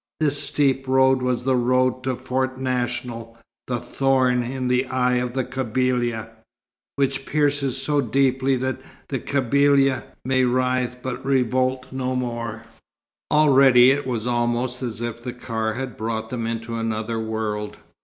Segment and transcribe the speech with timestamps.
[0.19, 5.33] This steep road was the road to Fort National the "thorn in the eye of
[5.33, 6.29] Kabylia,"
[6.95, 12.63] which pierces so deeply that Kabylia may writhe, but revolt no more.
[13.29, 17.77] Already it was almost as if the car had brought them into another world.